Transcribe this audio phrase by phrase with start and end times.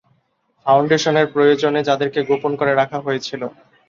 [0.65, 3.41] Foundation এর প্রয়োজনে যাদেরকে গোপন করে রাখা হয়েছিল।